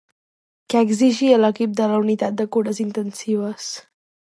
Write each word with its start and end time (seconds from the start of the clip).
Què 0.73 0.81
exigia 0.85 1.39
l'equip 1.43 1.77
de 1.83 1.91
la 1.95 2.03
unitat 2.07 2.43
de 2.43 2.51
cures 2.57 2.85
intensives? 2.91 3.75